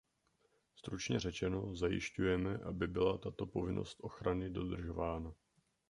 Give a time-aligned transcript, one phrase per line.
[0.75, 5.33] Stručně řečeno, zajišťujeme, aby byla tato povinnost ochrany dodržována.